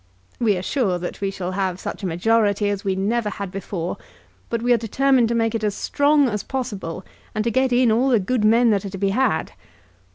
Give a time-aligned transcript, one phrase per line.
[0.39, 3.97] We are sure that we shall have such a majority as we never had before;
[4.49, 7.91] but we are determined to make it as strong as possible, and to get in
[7.91, 9.51] all the good men that are to be had.